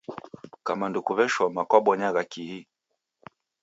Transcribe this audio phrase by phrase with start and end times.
[0.65, 2.59] Kama ndokuw'eshoma, kwabonyagha kihi?